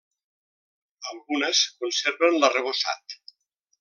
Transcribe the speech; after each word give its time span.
Algunes 1.11 1.61
conserven 1.83 2.41
l'arrebossat. 2.41 3.19